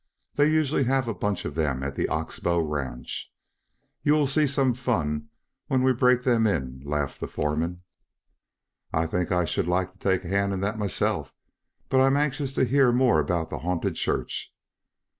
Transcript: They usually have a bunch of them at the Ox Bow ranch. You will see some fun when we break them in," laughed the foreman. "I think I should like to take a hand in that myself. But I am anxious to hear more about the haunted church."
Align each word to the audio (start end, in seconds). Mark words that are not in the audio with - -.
They 0.33 0.49
usually 0.49 0.85
have 0.85 1.07
a 1.07 1.13
bunch 1.13 1.45
of 1.45 1.53
them 1.53 1.83
at 1.83 1.93
the 1.93 2.07
Ox 2.09 2.39
Bow 2.39 2.59
ranch. 2.59 3.31
You 4.01 4.13
will 4.13 4.25
see 4.25 4.47
some 4.47 4.73
fun 4.73 5.29
when 5.67 5.83
we 5.83 5.93
break 5.93 6.23
them 6.23 6.47
in," 6.47 6.79
laughed 6.83 7.19
the 7.19 7.27
foreman. 7.27 7.83
"I 8.91 9.05
think 9.05 9.31
I 9.31 9.45
should 9.45 9.67
like 9.67 9.91
to 9.91 9.99
take 9.99 10.25
a 10.25 10.29
hand 10.29 10.53
in 10.53 10.61
that 10.61 10.79
myself. 10.79 11.35
But 11.87 11.99
I 11.99 12.07
am 12.07 12.17
anxious 12.17 12.55
to 12.55 12.65
hear 12.65 12.91
more 12.91 13.19
about 13.19 13.51
the 13.51 13.59
haunted 13.59 13.93
church." 13.93 14.51